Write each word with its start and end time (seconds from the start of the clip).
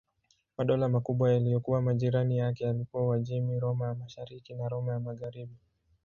Madola 0.57 0.89
makubwa 0.89 1.33
yaliyokuwa 1.33 1.81
majirani 1.81 2.37
yake 2.37 2.63
yalikuwa 2.63 3.03
Uajemi, 3.07 3.59
Roma 3.59 3.87
ya 3.87 3.95
Mashariki 3.95 4.53
na 4.53 4.69
Roma 4.69 4.91
ya 4.93 4.99
Magharibi. 4.99 5.55